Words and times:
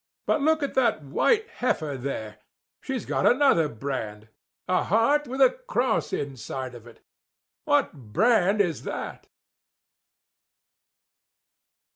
"But 0.25 0.41
look 0.41 0.63
at 0.63 0.73
that 0.73 1.03
white 1.03 1.47
heifer 1.47 1.95
there; 1.95 2.39
she's 2.81 3.05
got 3.05 3.27
another 3.27 3.69
brand—a 3.69 4.85
heart 4.85 5.27
with 5.27 5.39
a 5.41 5.59
cross 5.67 6.11
inside 6.11 6.73
of 6.73 6.87
it. 6.87 7.01
What 7.65 7.93
brand 7.93 8.61
is 8.61 8.81
that?" 8.81 9.27